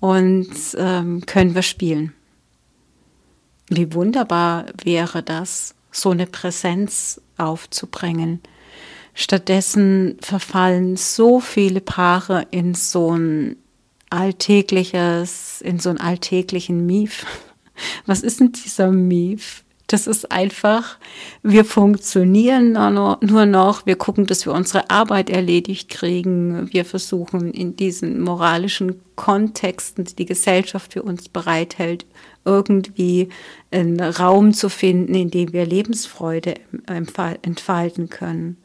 Und 0.00 0.48
ähm, 0.78 1.26
können 1.26 1.54
wir 1.54 1.60
spielen? 1.60 2.14
Wie 3.68 3.92
wunderbar 3.92 4.64
wäre 4.82 5.22
das, 5.22 5.74
so 5.90 6.10
eine 6.10 6.26
Präsenz 6.26 7.20
aufzubringen. 7.36 8.40
Stattdessen 9.12 10.16
verfallen 10.22 10.96
so 10.96 11.40
viele 11.40 11.82
Paare 11.82 12.46
in 12.52 12.72
so 12.72 13.14
ein 13.14 13.56
alltägliches, 14.08 15.60
in 15.60 15.78
so 15.78 15.90
einen 15.90 16.00
alltäglichen 16.00 16.86
Mief 16.86 17.26
was 18.06 18.22
ist 18.22 18.40
denn 18.40 18.52
dieser 18.52 18.90
Mief? 18.90 19.64
Das 19.90 20.06
ist 20.06 20.30
einfach, 20.30 20.98
wir 21.42 21.64
funktionieren 21.64 22.72
nur 22.72 23.46
noch, 23.46 23.86
wir 23.86 23.96
gucken, 23.96 24.26
dass 24.26 24.44
wir 24.44 24.52
unsere 24.52 24.90
Arbeit 24.90 25.30
erledigt 25.30 25.88
kriegen, 25.88 26.70
wir 26.70 26.84
versuchen 26.84 27.54
in 27.54 27.74
diesen 27.74 28.20
moralischen 28.20 29.00
Kontexten, 29.16 30.04
die 30.04 30.14
die 30.14 30.26
Gesellschaft 30.26 30.92
für 30.92 31.02
uns 31.02 31.30
bereithält, 31.30 32.04
irgendwie 32.44 33.30
einen 33.70 33.98
Raum 33.98 34.52
zu 34.52 34.68
finden, 34.68 35.14
in 35.14 35.30
dem 35.30 35.54
wir 35.54 35.64
Lebensfreude 35.64 36.56
entfalten 36.86 38.10
können. 38.10 38.58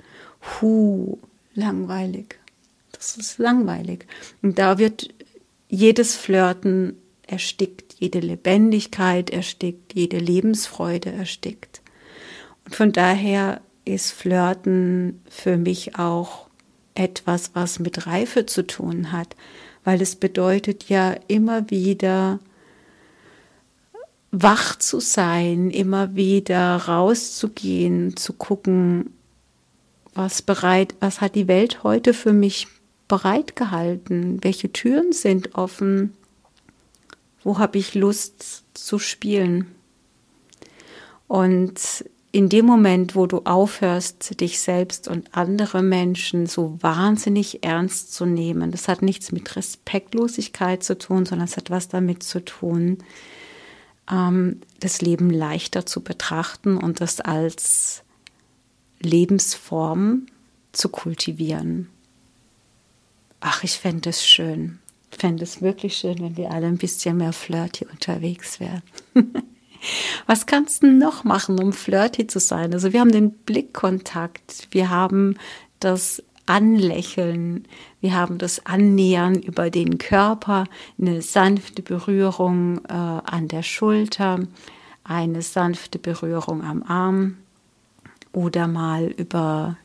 Huh, 0.59 1.17
langweilig. 1.55 2.37
Das 2.91 3.15
ist 3.15 3.37
langweilig. 3.37 4.07
Und 4.41 4.59
da 4.59 4.77
wird 4.77 5.07
jedes 5.69 6.15
Flirten 6.15 6.97
erstickt, 7.25 7.92
jede 8.03 8.19
Lebendigkeit 8.19 9.29
erstickt, 9.29 9.93
jede 9.93 10.17
Lebensfreude 10.17 11.11
erstickt. 11.11 11.81
Und 12.65 12.75
von 12.75 12.91
daher 12.91 13.61
ist 13.85 14.11
Flirten 14.11 15.21
für 15.29 15.57
mich 15.57 15.97
auch 15.97 16.47
etwas, 16.95 17.51
was 17.53 17.79
mit 17.79 18.05
Reife 18.05 18.45
zu 18.45 18.67
tun 18.67 19.13
hat, 19.13 19.35
weil 19.85 20.01
es 20.01 20.17
bedeutet 20.17 20.89
ja 20.89 21.15
immer 21.27 21.69
wieder 21.69 22.39
wach 24.31 24.77
zu 24.77 24.99
sein, 24.99 25.69
immer 25.69 26.15
wieder 26.15 26.75
rauszugehen, 26.75 28.17
zu 28.17 28.33
gucken, 28.33 29.13
was 30.13 30.41
bereit, 30.41 30.95
was 30.99 31.21
hat 31.21 31.35
die 31.35 31.47
Welt 31.47 31.83
heute 31.83 32.13
für 32.13 32.33
mich 32.33 32.67
bereitgehalten, 33.07 34.43
welche 34.43 34.73
Türen 34.73 35.13
sind 35.13 35.55
offen, 35.55 36.13
wo 37.43 37.59
habe 37.59 37.77
ich 37.77 37.95
Lust 37.95 38.63
zu 38.73 38.99
spielen. 38.99 39.67
Und 41.27 42.05
in 42.31 42.49
dem 42.49 42.65
Moment, 42.65 43.15
wo 43.15 43.27
du 43.27 43.41
aufhörst, 43.45 44.39
dich 44.41 44.59
selbst 44.59 45.07
und 45.07 45.35
andere 45.37 45.83
Menschen 45.83 46.47
so 46.47 46.77
wahnsinnig 46.81 47.63
ernst 47.63 48.13
zu 48.13 48.25
nehmen, 48.25 48.71
das 48.71 48.87
hat 48.87 49.03
nichts 49.03 49.31
mit 49.31 49.55
Respektlosigkeit 49.55 50.83
zu 50.83 50.97
tun, 50.97 51.27
sondern 51.27 51.47
es 51.47 51.57
hat 51.57 51.69
was 51.69 51.89
damit 51.89 52.23
zu 52.23 52.43
tun, 52.43 52.97
ähm, 54.11 54.61
das 54.79 55.01
Leben 55.01 55.29
leichter 55.29 55.85
zu 55.85 56.01
betrachten 56.01 56.77
und 56.77 57.01
das 57.01 57.21
als 57.21 58.03
Lebensform 58.99 60.25
zu 60.71 60.89
kultivieren. 60.89 61.89
Ach, 63.41 63.63
ich 63.63 63.73
fände 63.73 64.09
es 64.09 64.25
schön. 64.25 64.79
Fände 65.17 65.43
es 65.43 65.61
wirklich 65.61 65.95
schön, 65.95 66.19
wenn 66.19 66.37
wir 66.37 66.51
alle 66.51 66.67
ein 66.67 66.77
bisschen 66.77 67.17
mehr 67.17 67.33
flirty 67.33 67.85
unterwegs 67.85 68.59
wären. 68.59 68.81
Was 70.27 70.45
kannst 70.45 70.83
du 70.83 70.87
noch 70.87 71.23
machen, 71.23 71.59
um 71.59 71.73
flirty 71.73 72.27
zu 72.27 72.39
sein? 72.39 72.73
Also 72.73 72.93
wir 72.93 73.01
haben 73.01 73.11
den 73.11 73.31
Blickkontakt, 73.31 74.67
wir 74.71 74.89
haben 74.89 75.37
das 75.79 76.23
Anlächeln, 76.45 77.65
wir 78.01 78.13
haben 78.15 78.37
das 78.37 78.65
Annähern 78.65 79.35
über 79.35 79.69
den 79.69 79.97
Körper, 79.97 80.65
eine 80.99 81.21
sanfte 81.21 81.81
Berührung 81.81 82.83
äh, 82.85 82.93
an 82.93 83.47
der 83.47 83.63
Schulter, 83.63 84.39
eine 85.03 85.41
sanfte 85.41 85.99
Berührung 85.99 86.63
am 86.63 86.83
Arm 86.83 87.37
oder 88.31 88.67
mal 88.67 89.05
über 89.05 89.77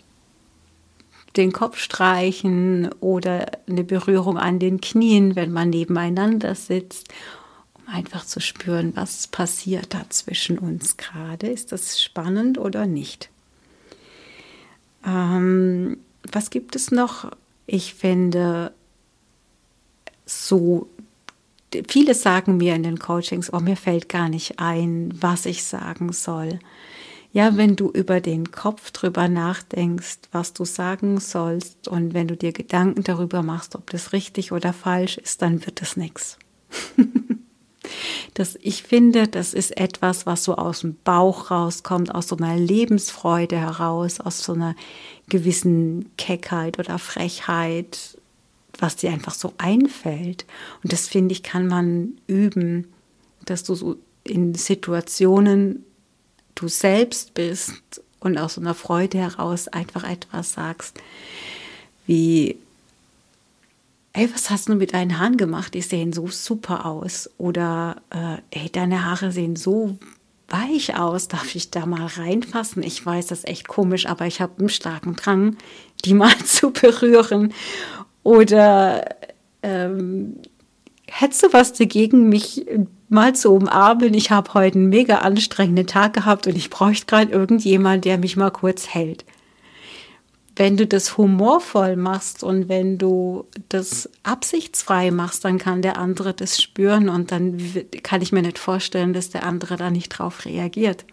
den 1.37 1.53
Kopf 1.53 1.79
streichen 1.79 2.91
oder 3.01 3.47
eine 3.69 3.85
Berührung 3.85 4.39
an 4.39 4.59
den 4.59 4.81
Knien, 4.81 5.37
wenn 5.37 5.53
man 5.53 5.71
nebeneinander 5.71 6.55
sitzt, 6.55 7.09
um 7.75 7.93
einfach 7.93 8.25
zu 8.25 8.41
spüren, 8.41 8.93
was 8.97 9.27
passiert 9.27 9.95
da 9.95 10.05
zwischen 10.09 10.59
uns 10.59 10.97
gerade. 10.97 11.49
Ist 11.49 11.73
das 11.73 12.03
spannend 12.03 12.59
oder 12.59 12.87
nicht? 12.87 13.31
Ähm, 15.07 15.99
was 16.33 16.51
gibt 16.51 16.77
es 16.77 16.91
noch? 16.91 17.31
Ich 17.67 17.95
finde 17.95 18.73
so, 20.27 20.89
viele 21.89 22.15
sagen 22.15 22.57
mir 22.57 22.75
in 22.75 22.83
den 22.83 22.99
Coachings, 22.99 23.53
oh, 23.53 23.61
mir 23.61 23.77
fällt 23.77 24.09
gar 24.09 24.29
nicht 24.29 24.59
ein, 24.59 25.13
was 25.21 25.47
ich 25.47 25.65
sagen 25.65 26.13
soll. 26.13 26.59
Ja, 27.33 27.57
wenn 27.57 27.77
du 27.77 27.91
über 27.91 28.21
den 28.21 28.51
Kopf 28.51 28.91
drüber 28.91 29.29
nachdenkst, 29.29 30.19
was 30.33 30.55
du 30.55 30.65
sagen 30.65 31.21
sollst 31.21 31.87
und 31.87 32.15
wenn 32.15 32.27
du 32.27 32.37
dir 32.37 32.53
Gedanken 32.53 33.05
darüber 33.05 33.43
machst, 33.43 33.75
ob 33.75 33.91
das 33.91 34.13
richtig 34.13 34.51
oder 34.53 34.73
falsch 34.73 35.19
ist, 35.19 35.43
dann 35.43 35.65
wird 35.65 35.83
es 35.83 35.97
nichts. 35.97 36.39
Das, 38.35 38.57
ich 38.61 38.83
finde, 38.83 39.27
das 39.29 39.55
ist 39.55 39.77
etwas, 39.77 40.27
was 40.27 40.45
so 40.45 40.55
aus 40.57 40.81
dem 40.81 40.97
Bauch 41.05 41.51
rauskommt, 41.51 42.15
aus 42.15 42.29
so 42.29 42.37
einer 42.37 42.57
Lebensfreude 42.57 43.57
heraus, 43.57 44.21
aus 44.21 44.43
so 44.43 44.53
einer 44.53 44.77
gewissen 45.29 46.11
Keckheit 46.17 46.79
oder 46.79 46.99
Frechheit, 46.99 48.19
was 48.79 48.97
dir 48.97 49.11
einfach 49.11 49.35
so 49.35 49.55
einfällt. 49.59 50.47
Und 50.83 50.93
das 50.93 51.09
finde 51.09 51.33
ich, 51.33 51.43
kann 51.43 51.67
man 51.67 52.21
üben, 52.27 52.89
dass 53.45 53.65
du 53.65 53.75
so 53.75 53.97
in 54.23 54.55
Situationen 54.55 55.85
du 56.61 56.69
selbst 56.69 57.35
bist 57.35 58.03
und 58.21 58.39
aus 58.39 58.55
so 58.55 58.61
einer 58.61 58.75
Freude 58.75 59.19
heraus 59.19 59.69
einfach 59.69 60.05
etwas 60.05 60.53
sagst, 60.53 60.99
wie 62.07 62.57
ey, 64.19 64.29
was 64.35 64.51
hast 64.51 64.69
du 64.69 64.75
mit 64.75 64.95
deinen 64.95 65.19
Haaren 65.19 65.37
gemacht? 65.37 65.75
Die 65.75 65.83
sehen 65.83 66.13
so 66.13 66.27
super 66.29 66.87
aus. 66.87 67.31
Oder, 67.39 68.03
äh, 68.11 68.39
ey, 68.51 68.71
deine 68.71 69.05
Haare 69.05 69.31
sehen 69.31 69.55
so 69.55 69.97
weich 70.49 70.97
aus. 70.97 71.29
Darf 71.29 71.55
ich 71.55 71.71
da 71.71 71.87
mal 71.87 72.07
reinfassen? 72.07 72.83
Ich 72.83 73.05
weiß, 73.05 73.27
das 73.29 73.41
ist 73.41 73.49
echt 73.49 73.69
komisch, 73.69 74.07
aber 74.07 74.27
ich 74.27 74.41
habe 74.41 74.59
einen 74.59 74.71
starken 74.71 75.15
Drang, 75.15 75.57
die 76.05 76.15
mal 76.15 76.37
zu 76.45 76.73
berühren. 76.73 77.55
Oder, 78.25 79.05
ähm, 79.63 80.37
hättest 81.07 81.45
du 81.45 81.53
was 81.53 81.73
dagegen, 81.73 82.29
mich 82.29 82.67
mal 83.09 83.35
zu 83.35 83.53
umarmen? 83.53 84.15
Ich 84.15 84.31
habe 84.31 84.55
heute 84.55 84.79
einen 84.79 84.89
mega 84.89 85.19
anstrengenden 85.19 85.87
Tag 85.87 86.15
gehabt 86.15 86.47
und 86.47 86.57
ich 86.57 86.71
bräuchte 86.71 87.07
gerade 87.07 87.33
irgendjemand, 87.33 88.05
der 88.05 88.19
mich 88.19 88.37
mal 88.37 88.51
kurz 88.51 88.89
hält 88.89 89.25
wenn 90.59 90.77
du 90.77 90.87
das 90.87 91.17
humorvoll 91.17 91.97
machst 91.97 92.43
und 92.43 92.69
wenn 92.69 92.99
du 92.99 93.47
das 93.69 94.11
absichtsfrei 94.25 95.13
machst, 95.13 95.45
dann 95.45 95.59
kann 95.59 95.83
der 95.83 95.99
andere 95.99 96.35
das 96.35 96.61
spüren 96.61 97.09
und 97.09 97.31
dann 97.31 97.59
kann 98.03 98.23
ich 98.23 98.33
mir 98.33 98.43
nicht 98.43 98.59
vorstellen, 98.59 99.13
dass 99.13 99.31
der 99.31 99.45
andere 99.45 99.77
da 99.77 99.91
nicht 99.91 100.09
drauf 100.09 100.45
reagiert. 100.45 101.05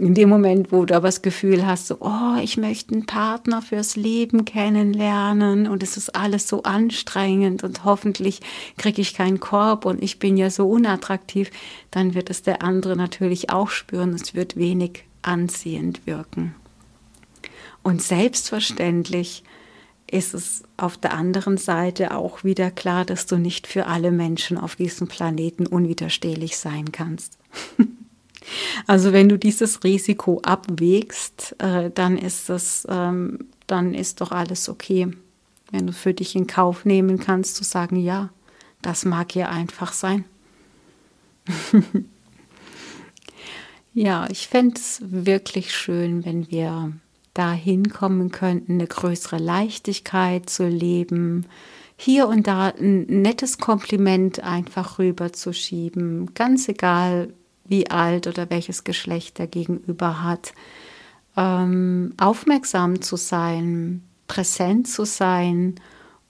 In 0.00 0.14
dem 0.14 0.28
Moment, 0.28 0.70
wo 0.70 0.84
du 0.84 0.94
aber 0.94 1.08
das 1.08 1.22
Gefühl 1.22 1.66
hast, 1.66 1.88
so, 1.88 1.96
oh, 1.98 2.36
ich 2.40 2.56
möchte 2.56 2.94
einen 2.94 3.06
Partner 3.06 3.62
fürs 3.62 3.96
Leben 3.96 4.44
kennenlernen 4.44 5.66
und 5.66 5.82
es 5.82 5.96
ist 5.96 6.14
alles 6.14 6.46
so 6.46 6.62
anstrengend 6.62 7.64
und 7.64 7.84
hoffentlich 7.84 8.40
kriege 8.76 9.02
ich 9.02 9.12
keinen 9.12 9.40
Korb 9.40 9.84
und 9.84 10.00
ich 10.00 10.20
bin 10.20 10.36
ja 10.36 10.50
so 10.50 10.68
unattraktiv, 10.68 11.50
dann 11.90 12.14
wird 12.14 12.30
es 12.30 12.42
der 12.42 12.62
andere 12.62 12.94
natürlich 12.94 13.50
auch 13.50 13.70
spüren. 13.70 14.14
Es 14.14 14.34
wird 14.34 14.56
wenig 14.56 15.02
anziehend 15.22 16.06
wirken. 16.06 16.54
Und 17.82 18.00
selbstverständlich 18.00 19.42
ist 20.08 20.32
es 20.32 20.62
auf 20.76 20.96
der 20.96 21.12
anderen 21.12 21.56
Seite 21.56 22.14
auch 22.14 22.44
wieder 22.44 22.70
klar, 22.70 23.04
dass 23.04 23.26
du 23.26 23.36
nicht 23.36 23.66
für 23.66 23.86
alle 23.86 24.12
Menschen 24.12 24.58
auf 24.58 24.76
diesem 24.76 25.08
Planeten 25.08 25.66
unwiderstehlich 25.66 26.56
sein 26.56 26.92
kannst. 26.92 27.36
also 28.86 29.12
wenn 29.12 29.28
du 29.28 29.38
dieses 29.38 29.84
Risiko 29.84 30.40
abwägst, 30.42 31.56
äh, 31.58 31.90
dann 31.90 32.16
ist 32.16 32.48
das, 32.48 32.86
ähm, 32.90 33.48
dann 33.66 33.94
ist 33.94 34.20
doch 34.20 34.32
alles 34.32 34.68
okay. 34.68 35.08
Wenn 35.70 35.86
du 35.86 35.92
für 35.92 36.14
dich 36.14 36.34
in 36.34 36.46
Kauf 36.46 36.84
nehmen 36.84 37.18
kannst, 37.18 37.56
zu 37.56 37.64
sagen, 37.64 37.96
ja, 37.96 38.30
das 38.82 39.04
mag 39.04 39.32
hier 39.32 39.50
einfach 39.50 39.92
sein. 39.92 40.24
ja, 43.94 44.26
ich 44.30 44.48
fände 44.48 44.76
es 44.76 45.00
wirklich 45.04 45.74
schön, 45.74 46.24
wenn 46.24 46.50
wir 46.50 46.92
dahin 47.34 47.90
kommen 47.90 48.30
könnten, 48.32 48.74
eine 48.74 48.86
größere 48.86 49.38
Leichtigkeit 49.38 50.48
zu 50.50 50.66
leben, 50.66 51.46
hier 51.96 52.28
und 52.28 52.46
da 52.46 52.68
ein 52.68 53.06
nettes 53.06 53.58
Kompliment 53.58 54.40
einfach 54.42 54.98
rüberzuschieben, 54.98 56.32
ganz 56.34 56.68
egal 56.68 57.32
wie 57.68 57.90
alt 57.90 58.26
oder 58.26 58.50
welches 58.50 58.84
Geschlecht 58.84 59.38
der 59.38 59.46
Gegenüber 59.46 60.22
hat, 60.22 60.52
ähm, 61.36 62.14
aufmerksam 62.16 63.00
zu 63.00 63.16
sein, 63.16 64.02
präsent 64.26 64.88
zu 64.88 65.04
sein 65.04 65.76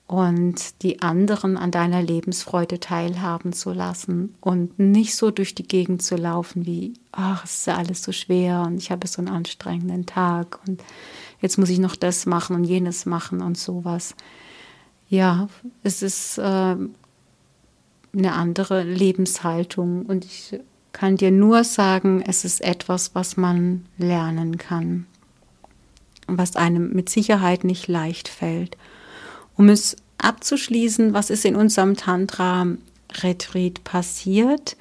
und 0.06 0.82
die 0.82 1.02
anderen 1.02 1.58
an 1.58 1.70
deiner 1.70 2.02
Lebensfreude 2.02 2.80
teilhaben 2.80 3.52
zu 3.52 3.72
lassen 3.72 4.34
und 4.40 4.78
nicht 4.78 5.14
so 5.14 5.30
durch 5.30 5.54
die 5.54 5.68
Gegend 5.68 6.02
zu 6.02 6.16
laufen 6.16 6.64
wie, 6.64 6.94
ach, 7.12 7.44
es 7.44 7.58
ist 7.58 7.66
ja 7.66 7.76
alles 7.76 8.02
so 8.02 8.12
schwer 8.12 8.62
und 8.66 8.78
ich 8.78 8.90
habe 8.90 9.06
so 9.06 9.20
einen 9.20 9.28
anstrengenden 9.28 10.06
Tag 10.06 10.60
und 10.66 10.82
jetzt 11.40 11.58
muss 11.58 11.68
ich 11.68 11.78
noch 11.78 11.94
das 11.94 12.24
machen 12.24 12.56
und 12.56 12.64
jenes 12.64 13.04
machen 13.04 13.42
und 13.42 13.58
sowas. 13.58 14.14
Ja, 15.10 15.48
es 15.82 16.02
ist 16.02 16.38
äh, 16.38 16.42
eine 16.42 18.32
andere 18.32 18.82
Lebenshaltung 18.82 20.06
und 20.06 20.24
ich 20.24 20.58
kann 20.98 21.16
dir 21.16 21.30
nur 21.30 21.62
sagen, 21.62 22.24
es 22.26 22.44
ist 22.44 22.60
etwas, 22.60 23.14
was 23.14 23.36
man 23.36 23.86
lernen 23.98 24.58
kann, 24.58 25.06
was 26.26 26.56
einem 26.56 26.92
mit 26.92 27.08
Sicherheit 27.08 27.62
nicht 27.62 27.86
leicht 27.86 28.26
fällt. 28.26 28.76
Um 29.56 29.68
es 29.68 29.94
abzuschließen, 30.18 31.14
was 31.14 31.30
ist 31.30 31.44
in 31.44 31.54
unserem 31.54 31.96
Tantra-Retreat 31.96 33.84
passiert 33.84 34.76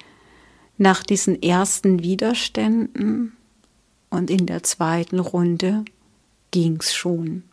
nach 0.76 1.04
diesen 1.04 1.40
ersten 1.40 2.02
Widerständen 2.02 3.36
und 4.10 4.28
in 4.28 4.46
der 4.46 4.64
zweiten 4.64 5.20
Runde 5.20 5.84
ging 6.50 6.78
es 6.80 6.94
schon. 6.94 7.44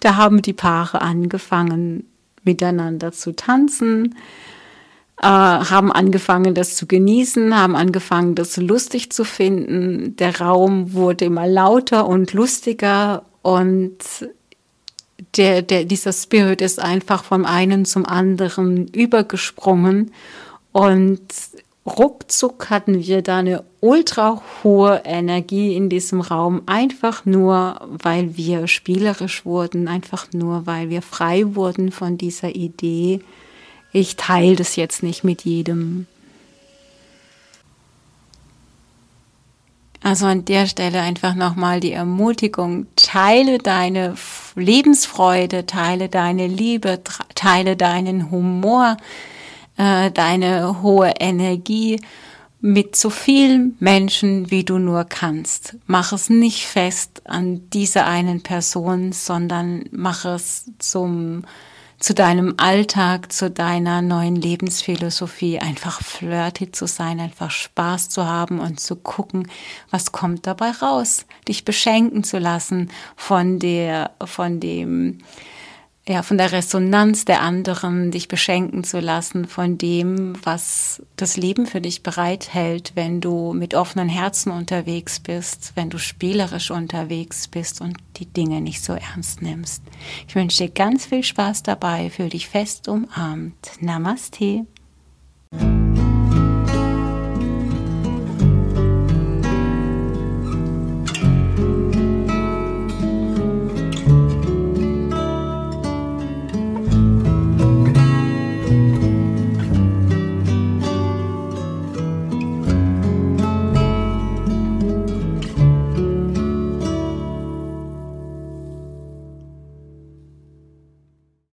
Da 0.00 0.16
haben 0.16 0.42
die 0.42 0.52
Paare 0.52 1.00
angefangen 1.00 2.08
miteinander 2.42 3.12
zu 3.12 3.36
tanzen, 3.36 4.16
äh, 5.20 5.26
haben 5.26 5.92
angefangen, 5.92 6.54
das 6.54 6.76
zu 6.76 6.86
genießen, 6.86 7.56
haben 7.56 7.76
angefangen, 7.76 8.34
das 8.34 8.56
lustig 8.56 9.12
zu 9.12 9.24
finden. 9.24 10.16
Der 10.16 10.40
Raum 10.40 10.92
wurde 10.92 11.26
immer 11.26 11.46
lauter 11.46 12.06
und 12.06 12.32
lustiger 12.32 13.24
und 13.42 13.98
der, 15.36 15.62
der, 15.62 15.84
dieser 15.84 16.12
Spirit 16.12 16.60
ist 16.60 16.80
einfach 16.80 17.24
vom 17.24 17.44
einen 17.44 17.84
zum 17.84 18.06
anderen 18.06 18.88
übergesprungen 18.88 20.12
und 20.72 21.22
ruckzuck 21.86 22.70
hatten 22.70 23.04
wir 23.04 23.22
da 23.22 23.38
eine 23.38 23.64
ultra 23.80 24.42
hohe 24.62 25.02
Energie 25.04 25.76
in 25.76 25.88
diesem 25.88 26.20
Raum, 26.20 26.62
einfach 26.66 27.24
nur, 27.26 27.80
weil 27.86 28.36
wir 28.36 28.66
spielerisch 28.66 29.44
wurden, 29.44 29.86
einfach 29.86 30.28
nur, 30.32 30.66
weil 30.66 30.88
wir 30.88 31.02
frei 31.02 31.54
wurden 31.54 31.92
von 31.92 32.16
dieser 32.16 32.54
Idee. 32.54 33.20
Ich 33.96 34.16
teile 34.16 34.56
das 34.56 34.74
jetzt 34.74 35.04
nicht 35.04 35.22
mit 35.22 35.42
jedem. 35.44 36.08
Also 40.02 40.26
an 40.26 40.44
der 40.44 40.66
Stelle 40.66 41.00
einfach 41.00 41.36
nochmal 41.36 41.78
die 41.78 41.92
Ermutigung, 41.92 42.88
teile 42.96 43.58
deine 43.58 44.16
Lebensfreude, 44.56 45.66
teile 45.66 46.08
deine 46.08 46.48
Liebe, 46.48 47.02
teile 47.36 47.76
deinen 47.76 48.32
Humor, 48.32 48.96
äh, 49.76 50.10
deine 50.10 50.82
hohe 50.82 51.14
Energie 51.20 52.00
mit 52.60 52.96
so 52.96 53.10
vielen 53.10 53.76
Menschen, 53.78 54.50
wie 54.50 54.64
du 54.64 54.78
nur 54.78 55.04
kannst. 55.04 55.76
Mach 55.86 56.12
es 56.12 56.28
nicht 56.30 56.66
fest 56.66 57.22
an 57.26 57.70
dieser 57.70 58.06
einen 58.06 58.42
Person, 58.42 59.12
sondern 59.12 59.84
mach 59.92 60.24
es 60.24 60.68
zum 60.80 61.44
zu 62.04 62.12
deinem 62.12 62.52
Alltag, 62.58 63.32
zu 63.32 63.50
deiner 63.50 64.02
neuen 64.02 64.36
Lebensphilosophie, 64.36 65.58
einfach 65.58 66.02
flirty 66.02 66.70
zu 66.70 66.86
sein, 66.86 67.18
einfach 67.18 67.50
Spaß 67.50 68.10
zu 68.10 68.26
haben 68.26 68.60
und 68.60 68.78
zu 68.78 68.96
gucken, 68.96 69.48
was 69.90 70.12
kommt 70.12 70.46
dabei 70.46 70.70
raus, 70.72 71.24
dich 71.48 71.64
beschenken 71.64 72.22
zu 72.22 72.36
lassen 72.38 72.90
von 73.16 73.58
der, 73.58 74.10
von 74.22 74.60
dem, 74.60 75.20
ja, 76.06 76.22
von 76.22 76.36
der 76.36 76.52
Resonanz 76.52 77.24
der 77.24 77.40
anderen, 77.40 78.10
dich 78.10 78.28
beschenken 78.28 78.84
zu 78.84 79.00
lassen 79.00 79.46
von 79.46 79.78
dem, 79.78 80.34
was 80.42 81.02
das 81.16 81.38
Leben 81.38 81.66
für 81.66 81.80
dich 81.80 82.02
bereithält, 82.02 82.92
wenn 82.94 83.22
du 83.22 83.54
mit 83.54 83.74
offenen 83.74 84.10
Herzen 84.10 84.52
unterwegs 84.52 85.18
bist, 85.18 85.72
wenn 85.76 85.88
du 85.88 85.98
spielerisch 85.98 86.70
unterwegs 86.70 87.48
bist 87.48 87.80
und 87.80 87.96
die 88.16 88.26
Dinge 88.26 88.60
nicht 88.60 88.84
so 88.84 88.92
ernst 88.92 89.40
nimmst. 89.40 89.82
Ich 90.28 90.34
wünsche 90.34 90.64
dir 90.64 90.70
ganz 90.70 91.06
viel 91.06 91.24
Spaß 91.24 91.62
dabei, 91.62 92.10
fühl 92.10 92.28
dich 92.28 92.48
fest 92.48 92.86
umarmt. 92.88 93.70
Namaste. 93.80 94.66